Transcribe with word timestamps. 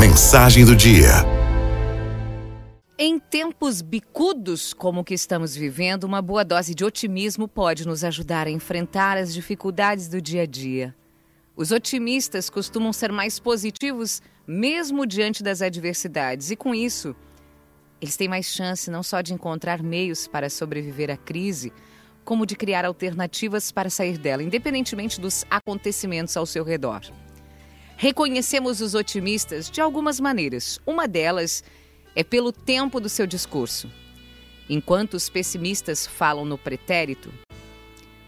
Mensagem 0.00 0.64
do 0.64 0.74
dia. 0.74 1.10
Em 2.98 3.18
tempos 3.18 3.82
bicudos 3.82 4.72
como 4.72 5.02
o 5.02 5.04
que 5.04 5.12
estamos 5.12 5.54
vivendo, 5.54 6.04
uma 6.04 6.22
boa 6.22 6.42
dose 6.42 6.74
de 6.74 6.86
otimismo 6.86 7.46
pode 7.46 7.86
nos 7.86 8.02
ajudar 8.02 8.46
a 8.46 8.50
enfrentar 8.50 9.18
as 9.18 9.34
dificuldades 9.34 10.08
do 10.08 10.18
dia 10.18 10.44
a 10.44 10.46
dia. 10.46 10.96
Os 11.54 11.70
otimistas 11.70 12.48
costumam 12.48 12.94
ser 12.94 13.12
mais 13.12 13.38
positivos 13.38 14.22
mesmo 14.46 15.04
diante 15.04 15.42
das 15.42 15.60
adversidades, 15.60 16.50
e 16.50 16.56
com 16.56 16.74
isso, 16.74 17.14
eles 18.00 18.16
têm 18.16 18.26
mais 18.26 18.46
chance 18.46 18.90
não 18.90 19.02
só 19.02 19.20
de 19.20 19.34
encontrar 19.34 19.82
meios 19.82 20.26
para 20.26 20.48
sobreviver 20.48 21.10
à 21.10 21.16
crise, 21.18 21.74
como 22.24 22.46
de 22.46 22.56
criar 22.56 22.86
alternativas 22.86 23.70
para 23.70 23.90
sair 23.90 24.16
dela, 24.16 24.42
independentemente 24.42 25.20
dos 25.20 25.44
acontecimentos 25.50 26.34
ao 26.38 26.46
seu 26.46 26.64
redor. 26.64 27.02
Reconhecemos 28.02 28.80
os 28.80 28.94
otimistas 28.94 29.68
de 29.68 29.78
algumas 29.78 30.18
maneiras. 30.18 30.80
Uma 30.86 31.06
delas 31.06 31.62
é 32.16 32.24
pelo 32.24 32.50
tempo 32.50 32.98
do 32.98 33.10
seu 33.10 33.26
discurso. 33.26 33.92
Enquanto 34.70 35.12
os 35.12 35.28
pessimistas 35.28 36.06
falam 36.06 36.46
no 36.46 36.56
pretérito, 36.56 37.30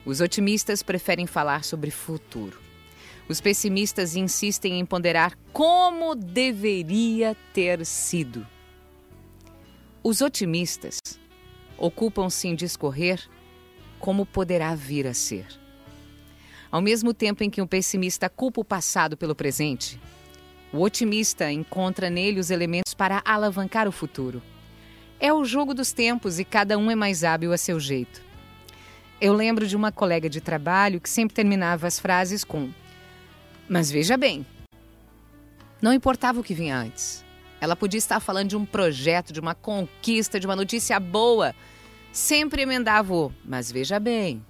os 0.05 0.21
otimistas 0.21 0.83
preferem 0.83 1.27
falar 1.27 1.65
sobre 1.65 1.91
futuro. 1.91 2.61
Os 3.27 3.41
pessimistas 3.41 4.15
insistem 4.15 4.79
em 4.79 4.85
ponderar 4.85 5.39
como 5.55 6.15
deveria 6.15 7.35
ter 7.55 7.87
sido. 7.87 8.47
Os 10.05 10.21
otimistas 10.21 10.99
ocupam-se 11.79 12.47
em 12.47 12.55
discorrer 12.55 13.27
como 13.99 14.27
poderá 14.27 14.75
vir 14.75 15.07
a 15.07 15.15
ser. 15.15 15.62
Ao 16.73 16.81
mesmo 16.81 17.13
tempo 17.13 17.45
em 17.45 17.51
que 17.51 17.61
o 17.61 17.67
pessimista 17.67 18.31
culpa 18.31 18.63
o 18.63 18.65
passado 18.65 19.15
pelo 19.15 19.35
presente, 19.35 20.01
o 20.73 20.81
otimista 20.81 21.53
encontra 21.53 22.09
nele 22.09 22.41
os 22.41 22.51
elementos 22.51 22.95
para 22.95 23.21
alavancar 23.27 23.87
o 23.87 23.93
futuro. 23.93 24.43
É 25.21 25.31
o 25.31 25.45
jogo 25.45 25.75
dos 25.75 25.93
tempos 25.93 26.39
e 26.39 26.47
cada 26.47 26.79
um 26.79 26.91
é 26.91 26.95
mais 26.95 27.25
hábil 27.25 27.53
a 27.53 27.59
seu 27.59 27.79
jeito. 27.79 28.23
Eu 29.21 29.35
lembro 29.35 29.67
de 29.67 29.77
uma 29.77 29.93
colega 29.93 30.31
de 30.31 30.41
trabalho 30.41 30.99
que 30.99 31.11
sempre 31.11 31.35
terminava 31.35 31.87
as 31.87 32.01
frases 32.01 32.43
com: 32.43 32.71
Mas 33.69 33.91
veja 33.91 34.17
bem. 34.17 34.47
Não 35.83 35.93
importava 35.93 36.41
o 36.41 36.43
que 36.43 36.55
vinha 36.55 36.79
antes. 36.79 37.23
Ela 37.61 37.77
podia 37.77 37.99
estar 37.99 38.19
falando 38.19 38.49
de 38.49 38.57
um 38.57 38.65
projeto, 38.65 39.31
de 39.31 39.41
uma 39.41 39.55
conquista, 39.55 40.41
de 40.41 40.47
uma 40.47 40.57
notícia 40.57 40.99
boa. 40.99 41.55
Sempre 42.11 42.63
emendava 42.63 43.15
o: 43.15 43.33
Mas 43.45 43.71
veja 43.71 44.01
bem. 44.01 44.43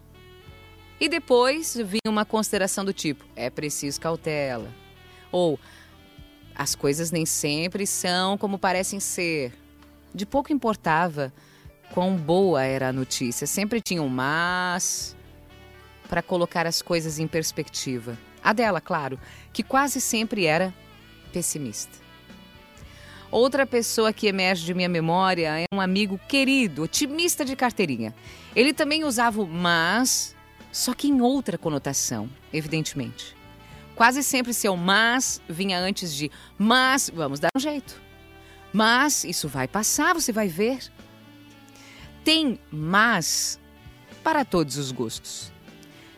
E 1.02 1.08
depois 1.08 1.74
vinha 1.74 2.06
uma 2.06 2.24
consideração 2.24 2.84
do 2.84 2.92
tipo: 2.92 3.24
é 3.34 3.50
preciso 3.50 4.00
cautela. 4.00 4.72
Ou 5.32 5.58
as 6.54 6.76
coisas 6.76 7.10
nem 7.10 7.26
sempre 7.26 7.88
são 7.88 8.38
como 8.38 8.56
parecem 8.56 9.00
ser. 9.00 9.52
De 10.14 10.24
pouco 10.24 10.52
importava 10.52 11.32
quão 11.92 12.14
boa 12.14 12.62
era 12.62 12.90
a 12.90 12.92
notícia, 12.92 13.48
sempre 13.48 13.80
tinha 13.80 14.00
um 14.00 14.08
mas 14.08 15.16
para 16.08 16.22
colocar 16.22 16.68
as 16.68 16.80
coisas 16.80 17.18
em 17.18 17.26
perspectiva. 17.26 18.16
A 18.40 18.52
dela, 18.52 18.80
claro, 18.80 19.18
que 19.52 19.64
quase 19.64 20.00
sempre 20.00 20.46
era 20.46 20.72
pessimista. 21.32 21.98
Outra 23.28 23.66
pessoa 23.66 24.12
que 24.12 24.28
emerge 24.28 24.64
de 24.64 24.72
minha 24.72 24.88
memória 24.88 25.58
é 25.58 25.64
um 25.74 25.80
amigo 25.80 26.20
querido, 26.28 26.84
otimista 26.84 27.44
de 27.44 27.56
carteirinha. 27.56 28.14
Ele 28.54 28.72
também 28.72 29.02
usava 29.02 29.42
o 29.42 29.48
mas 29.48 30.36
só 30.72 30.94
que 30.94 31.06
em 31.06 31.20
outra 31.20 31.58
conotação, 31.58 32.28
evidentemente. 32.52 33.36
Quase 33.94 34.22
sempre 34.22 34.54
seu 34.54 34.74
mas 34.74 35.40
vinha 35.48 35.78
antes 35.78 36.14
de 36.14 36.30
mas 36.58 37.10
vamos 37.14 37.38
dar 37.38 37.50
um 37.54 37.60
jeito. 37.60 38.00
Mas 38.72 39.22
isso 39.22 39.46
vai 39.48 39.68
passar, 39.68 40.14
você 40.14 40.32
vai 40.32 40.48
ver. 40.48 40.78
Tem 42.24 42.58
mas 42.70 43.60
para 44.24 44.44
todos 44.44 44.78
os 44.78 44.90
gostos. 44.90 45.52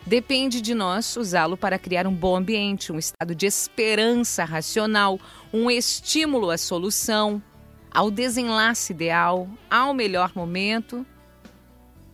Depende 0.07 0.61
de 0.61 0.75
nós 0.75 1.17
usá-lo 1.17 1.57
para 1.57 1.79
criar 1.79 2.07
um 2.07 2.15
bom 2.15 2.37
ambiente, 2.37 2.93
um 2.93 2.99
estado 2.99 3.35
de 3.35 3.47
esperança 3.47 4.45
racional, 4.45 5.19
um 5.53 5.71
estímulo 5.71 6.51
à 6.51 6.59
solução, 6.59 7.43
ao 7.91 8.11
desenlace 8.11 8.93
ideal, 8.93 9.49
ao 9.71 9.95
melhor 9.95 10.33
momento 10.35 11.07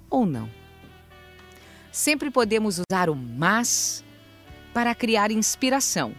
ou 0.09 0.25
não. 0.25 0.60
Sempre 1.93 2.31
podemos 2.31 2.79
usar 2.79 3.11
o 3.11 3.17
mas 3.17 4.05
para 4.73 4.95
criar 4.95 5.31
inspiração 5.31 6.15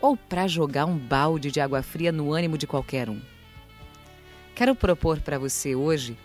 ou 0.00 0.16
para 0.16 0.48
jogar 0.48 0.86
um 0.86 0.98
balde 0.98 1.50
de 1.50 1.60
água 1.60 1.82
fria 1.82 2.10
no 2.10 2.32
ânimo 2.32 2.58
de 2.58 2.66
qualquer 2.66 3.08
um. 3.08 3.20
Quero 4.54 4.74
propor 4.74 5.20
para 5.20 5.38
você 5.38 5.74
hoje 5.74 6.18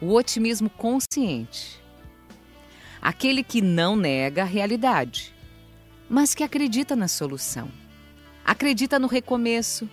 o 0.00 0.12
otimismo 0.12 0.68
consciente. 0.68 1.80
Aquele 3.00 3.42
que 3.42 3.62
não 3.62 3.96
nega 3.96 4.42
a 4.42 4.46
realidade, 4.46 5.34
mas 6.08 6.34
que 6.34 6.42
acredita 6.42 6.94
na 6.94 7.08
solução. 7.08 7.70
Acredita 8.44 8.98
no 8.98 9.06
recomeço, 9.06 9.88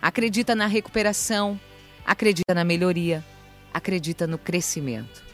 acredita 0.00 0.54
na 0.54 0.66
recuperação, 0.66 1.58
acredita 2.04 2.54
na 2.54 2.64
melhoria, 2.64 3.24
acredita 3.72 4.26
no 4.26 4.38
crescimento. 4.38 5.31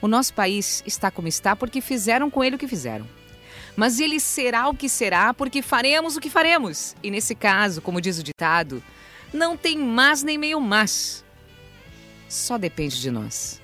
O 0.00 0.08
nosso 0.08 0.32
país 0.34 0.82
está 0.86 1.10
como 1.10 1.28
está 1.28 1.56
porque 1.56 1.80
fizeram 1.80 2.30
com 2.30 2.44
ele 2.44 2.56
o 2.56 2.58
que 2.58 2.68
fizeram. 2.68 3.06
Mas 3.76 4.00
ele 4.00 4.18
será 4.18 4.68
o 4.68 4.74
que 4.74 4.88
será 4.88 5.32
porque 5.32 5.62
faremos 5.62 6.16
o 6.16 6.20
que 6.20 6.30
faremos. 6.30 6.96
E 7.02 7.10
nesse 7.10 7.34
caso, 7.34 7.80
como 7.80 8.00
diz 8.00 8.18
o 8.18 8.22
ditado, 8.22 8.82
não 9.32 9.56
tem 9.56 9.78
mais 9.78 10.22
nem 10.22 10.36
meio 10.38 10.60
mas. 10.60 11.24
Só 12.28 12.58
depende 12.58 13.00
de 13.00 13.10
nós. 13.10 13.60